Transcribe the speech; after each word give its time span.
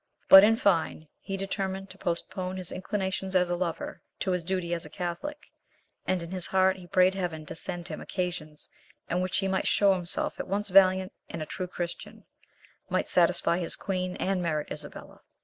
But, 0.29 0.43
in 0.43 0.55
fine, 0.55 1.07
he 1.19 1.37
determined 1.37 1.91
to 1.91 1.97
postpone 1.99 2.57
his 2.57 2.71
inclinations 2.71 3.35
as 3.35 3.51
a 3.51 3.55
lover 3.55 4.01
to 4.21 4.31
his 4.31 4.43
duty 4.43 4.73
as 4.73 4.83
a 4.83 4.89
catholic, 4.89 5.51
and 6.07 6.23
in 6.23 6.31
his 6.31 6.47
heart 6.47 6.77
he 6.77 6.87
prayed 6.87 7.13
heaven 7.13 7.45
to 7.45 7.53
send 7.53 7.87
him 7.87 8.01
occasions 8.01 8.67
in 9.11 9.21
which 9.21 9.37
he 9.37 9.47
might 9.47 9.67
show 9.67 9.93
himself 9.93 10.39
at 10.39 10.47
once 10.47 10.69
valiant 10.69 11.13
and 11.29 11.43
a 11.43 11.45
true 11.45 11.67
Christian,—might 11.67 13.05
satisfy 13.05 13.59
his 13.59 13.75
queen 13.75 14.15
and 14.15 14.41
merit 14.41 14.71
Isabella. 14.71 15.21